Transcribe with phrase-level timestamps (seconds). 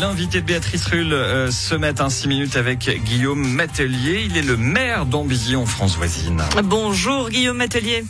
[0.00, 4.22] l'invité de Béatrice Rulle euh, ce matin, 6 minutes avec Guillaume Matelier.
[4.24, 6.42] Il est le maire d'Ambilly en France voisine.
[6.64, 8.04] Bonjour Guillaume Matelier.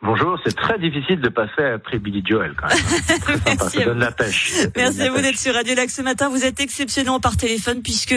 [0.00, 3.40] Bonjour, c'est très difficile de passer après Billy Joel quand même.
[3.46, 4.52] Merci Ça donne la pêche.
[4.76, 6.28] Merci à vous d'être sur Radio Lac ce matin.
[6.28, 8.14] Vous êtes exceptionnel par téléphone puisque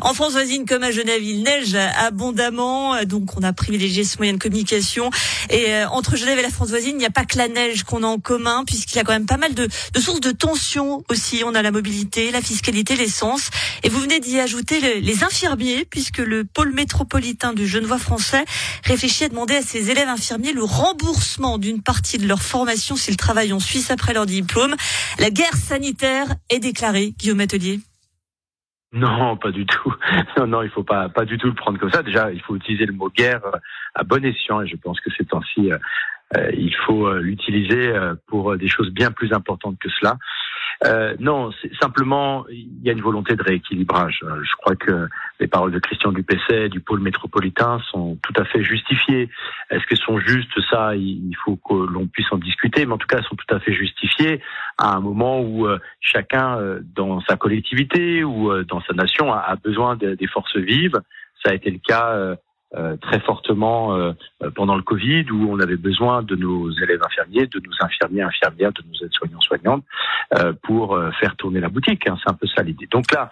[0.00, 3.02] en France voisine comme à Genève, il neige abondamment.
[3.02, 5.10] Donc on a privilégié ce moyen de communication.
[5.50, 7.82] Et euh, entre Genève et la France voisine, il n'y a pas que la neige
[7.82, 10.30] qu'on a en commun puisqu'il y a quand même pas mal de, de, sources de
[10.30, 11.42] tension aussi.
[11.44, 13.50] On a la mobilité, la fiscalité, l'essence.
[13.82, 18.44] Et vous venez d'y ajouter le, les infirmiers puisque le pôle métropolitain du Genevois français
[18.84, 21.23] réfléchit à demander à ses élèves infirmiers le remboursement
[21.58, 24.74] d'une partie de leur formation s'ils travaillent en Suisse après leur diplôme.
[25.18, 27.80] La guerre sanitaire est déclarée, Guillaume Atelier.
[28.92, 29.94] Non, pas du tout.
[30.36, 32.02] Non, non, il faut pas, pas du tout le prendre comme ça.
[32.02, 33.42] Déjà, il faut utiliser le mot guerre
[33.94, 35.70] à bon escient et je pense que ces temps-ci,
[36.36, 40.16] euh, il faut euh, l'utiliser euh, pour des choses bien plus importantes que cela.
[40.84, 44.20] Euh, non, c'est simplement il y a une volonté de rééquilibrage.
[44.22, 45.08] Euh, je crois que
[45.40, 49.30] les paroles de Christian Dupesset du pôle métropolitain sont tout à fait justifiées.
[49.70, 50.60] Est-ce qu'elles sont justes?
[50.70, 53.54] Ça, il faut que l'on puisse en discuter, mais en tout cas, elles sont tout
[53.54, 54.40] à fait justifiées
[54.78, 56.58] à un moment où euh, chacun,
[56.94, 61.00] dans sa collectivité ou dans sa nation, a, besoin des forces vives.
[61.42, 62.36] Ça a été le cas
[62.76, 64.12] euh, très fortement euh,
[64.56, 68.72] pendant le Covid, où on avait besoin de nos élèves infirmiers, de nos infirmiers infirmières,
[68.72, 69.84] de nos aides-soignants soignantes,
[70.38, 72.06] euh, pour faire tourner la boutique.
[72.08, 72.88] Hein, c'est un peu ça l'idée.
[72.90, 73.30] Donc là,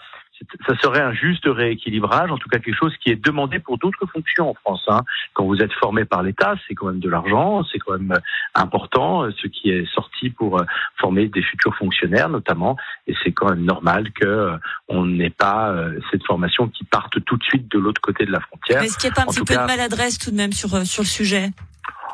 [0.67, 4.07] ça serait un juste rééquilibrage, en tout cas quelque chose qui est demandé pour d'autres
[4.07, 4.83] fonctions en France.
[4.89, 5.01] Hein.
[5.35, 8.19] Quand vous êtes formé par l'État, c'est quand même de l'argent, c'est quand même
[8.55, 10.65] important, ce qui est sorti pour euh,
[10.98, 12.77] former des futurs fonctionnaires notamment,
[13.07, 14.57] et c'est quand même normal que euh,
[14.89, 18.33] on n'ait pas euh, cette formation qui parte tout de suite de l'autre côté de
[18.33, 18.81] la frontière.
[18.81, 20.70] Mais est-ce qu'il n'y a pas un petit peu de maladresse tout de même sur,
[20.87, 21.51] sur le sujet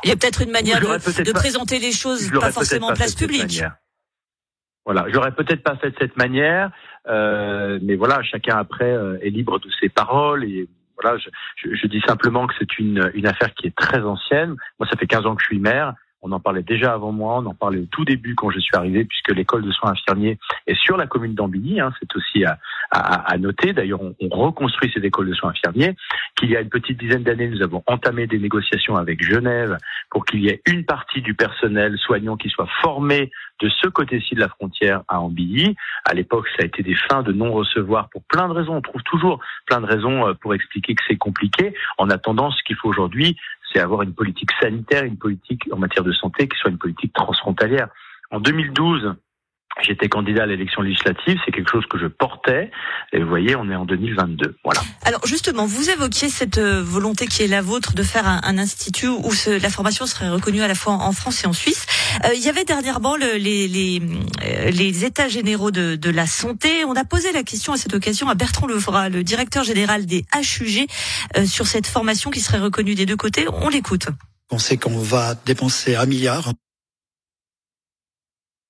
[0.04, 3.14] Il y a peut-être une manière de, de présenter les choses, pas forcément en place
[3.14, 3.62] publique.
[4.88, 6.70] Voilà, j'aurais peut-être pas fait de cette manière,
[7.08, 10.68] euh, mais voilà, chacun après euh, est libre de ses paroles et
[11.00, 14.56] voilà, je, je, je dis simplement que c'est une, une affaire qui est très ancienne.
[14.78, 15.94] Moi, ça fait 15 ans que je suis maire.
[16.22, 18.76] On en parlait déjà avant moi, on en parlait au tout début quand je suis
[18.76, 21.80] arrivé, puisque l'école de soins infirmiers est sur la commune d'Ambilly.
[21.80, 22.58] Hein, c'est aussi à,
[22.90, 23.72] à, à noter.
[23.72, 25.94] D'ailleurs, on, on, reconstruit cette école de soins infirmiers.
[26.36, 29.78] Qu'il y a une petite dizaine d'années, nous avons entamé des négociations avec Genève
[30.10, 33.30] pour qu'il y ait une partie du personnel soignant qui soit formé
[33.60, 35.76] de ce côté-ci de la frontière à Ambilly.
[36.04, 38.76] À l'époque, ça a été des fins de non-recevoir pour plein de raisons.
[38.76, 41.74] On trouve toujours plein de raisons euh, pour expliquer que c'est compliqué.
[41.98, 43.36] En attendant, ce qu'il faut aujourd'hui,
[43.72, 47.12] c'est avoir une politique sanitaire, une politique en matière de santé qui soit une politique
[47.12, 47.88] transfrontalière.
[48.30, 49.14] En 2012,
[49.82, 52.70] J'étais candidat à l'élection législative, c'est quelque chose que je portais.
[53.12, 54.56] Et vous voyez, on est en 2022.
[54.64, 54.80] Voilà.
[55.04, 58.58] Alors justement, vous évoquiez cette euh, volonté qui est la vôtre de faire un, un
[58.58, 61.86] institut où ce, la formation serait reconnue à la fois en France et en Suisse.
[62.24, 64.02] Euh, il y avait dernièrement le, les, les,
[64.44, 66.84] euh, les, états généraux de, de, la santé.
[66.84, 70.24] On a posé la question à cette occasion à Bertrand Levra, le directeur général des
[70.34, 70.86] HUG,
[71.36, 73.46] euh, sur cette formation qui serait reconnue des deux côtés.
[73.52, 74.08] On l'écoute.
[74.50, 76.52] On sait qu'on va dépenser un milliard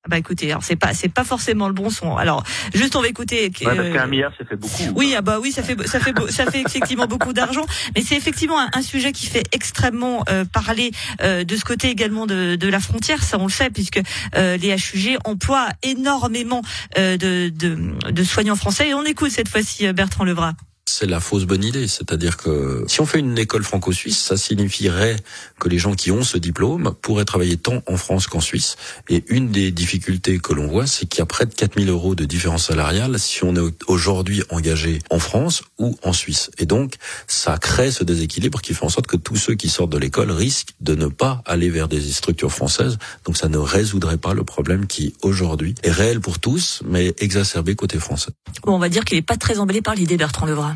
[0.09, 2.17] bah écoutez, alors c'est pas c'est pas forcément le bon son.
[2.17, 2.43] Alors
[2.75, 3.51] juste on va écouter.
[3.65, 4.83] Ouais, parce qu'un milliard ça fait beaucoup.
[4.97, 7.65] Oui ah bah oui ça fait ça fait ça fait effectivement beaucoup d'argent,
[7.95, 10.91] mais c'est effectivement un, un, sujet qui fait extrêmement euh, parler
[11.23, 14.01] euh, de ce côté également de, de la frontière, ça on le sait puisque
[14.35, 16.63] euh, les HUG emploient énormément
[16.97, 20.55] euh, de, de, de soignants français et on écoute cette fois-ci euh, Bertrand Levra
[20.99, 21.87] c'est la fausse bonne idée.
[21.87, 25.17] C'est-à-dire que si on fait une école franco-suisse, ça signifierait
[25.61, 28.75] que les gens qui ont ce diplôme pourraient travailler tant en France qu'en Suisse.
[29.09, 32.17] Et une des difficultés que l'on voit, c'est qu'il y a près de 4000 euros
[32.17, 36.51] de différence salariale si on est aujourd'hui engagé en France ou en Suisse.
[36.59, 36.95] Et donc,
[37.29, 40.33] ça crée ce déséquilibre qui fait en sorte que tous ceux qui sortent de l'école
[40.33, 42.99] risquent de ne pas aller vers des structures françaises.
[43.25, 47.77] Donc, ça ne résoudrait pas le problème qui, aujourd'hui, est réel pour tous, mais exacerbé
[47.77, 48.33] côté français.
[48.65, 50.75] Bon, on va dire qu'il n'est pas très emballé par l'idée, Bertrand Levra.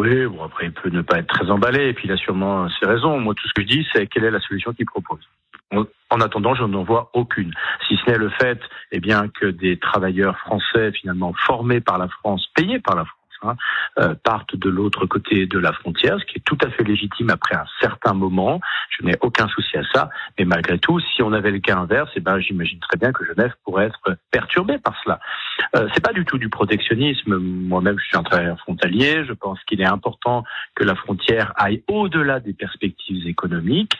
[0.00, 2.70] Oui, bon après il peut ne pas être très emballé et puis il a sûrement
[2.70, 3.20] ses raisons.
[3.20, 5.20] Moi tout ce que je dis c'est quelle est la solution qu'il propose.
[6.10, 7.52] En attendant, je n'en vois aucune,
[7.86, 8.58] si ce n'est le fait,
[8.90, 13.19] eh bien, que des travailleurs français finalement formés par la France, payés par la France
[13.42, 13.56] Hein,
[13.98, 17.30] euh, partent de l'autre côté de la frontière, ce qui est tout à fait légitime
[17.30, 18.60] après un certain moment.
[18.90, 20.10] Je n'ai aucun souci à ça.
[20.38, 23.24] Mais malgré tout, si on avait le cas inverse, eh ben, j'imagine très bien que
[23.24, 25.20] Genève pourrait être perturbée par cela.
[25.74, 27.36] Euh, c'est pas du tout du protectionnisme.
[27.36, 29.24] Moi-même, je suis un travailleur frontalier.
[29.24, 30.44] Je pense qu'il est important
[30.74, 33.94] que la frontière aille au-delà des perspectives économiques.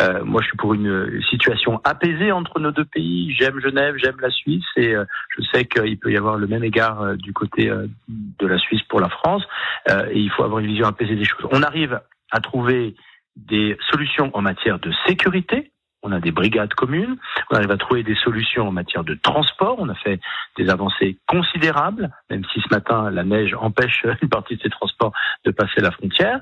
[0.00, 3.34] Euh, moi, je suis pour une situation apaisée entre nos deux pays.
[3.38, 5.04] J'aime Genève, j'aime la Suisse, et euh,
[5.36, 8.58] je sais qu'il peut y avoir le même égard euh, du côté euh, de la
[8.58, 9.42] Suisse pour la France,
[9.90, 11.48] euh, et il faut avoir une vision apaisée des choses.
[11.50, 12.00] On arrive
[12.30, 12.94] à trouver
[13.36, 15.72] des solutions en matière de sécurité,
[16.02, 17.16] on a des brigades communes,
[17.50, 20.20] on arrive à trouver des solutions en matière de transport, on a fait
[20.56, 25.12] des avancées considérables, même si ce matin la neige empêche une partie de ces transports
[25.44, 26.40] de passer la frontière.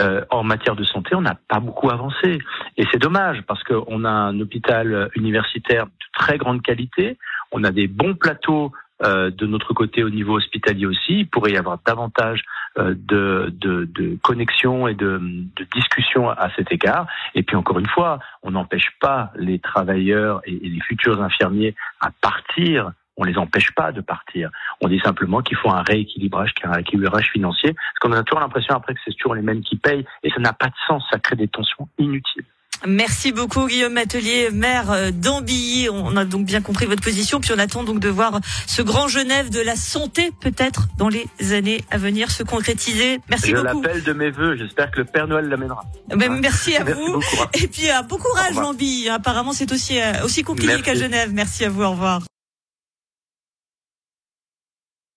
[0.00, 2.38] Euh, en matière de santé, on n'a pas beaucoup avancé.
[2.76, 7.18] Et c'est dommage parce qu'on a un hôpital universitaire de très grande qualité,
[7.52, 8.72] on a des bons plateaux
[9.04, 11.20] euh, de notre côté au niveau hospitalier aussi.
[11.20, 12.44] Il pourrait y avoir davantage
[12.78, 17.06] euh, de, de, connexions et de, de discussions à cet égard.
[17.34, 22.10] Et puis encore une fois, on n'empêche pas les travailleurs et les futurs infirmiers à
[22.20, 24.50] partir on les empêche pas de partir.
[24.80, 28.74] On dit simplement qu'il faut un rééquilibrage, un rééquilibrage financier, parce qu'on a toujours l'impression
[28.74, 31.18] après que c'est toujours les mêmes qui payent, et ça n'a pas de sens, ça
[31.18, 32.44] crée des tensions inutiles.
[32.86, 35.88] Merci beaucoup Guillaume Atelier, maire euh, d'Ambilly.
[35.88, 39.06] On a donc bien compris votre position, puis on attend donc de voir ce grand
[39.06, 43.20] Genève de la santé peut-être dans les années à venir se concrétiser.
[43.30, 43.82] Merci beaucoup.
[43.82, 44.56] Je l'appelle de mes voeux.
[44.56, 45.84] J'espère que le Père Noël l'amènera.
[46.08, 47.20] Ben, merci à vous.
[47.54, 49.08] Et puis euh, bon courage Ambilly.
[49.08, 51.30] Apparemment c'est aussi euh, aussi compliqué qu'à Genève.
[51.32, 51.82] Merci à vous.
[51.82, 52.22] Au revoir.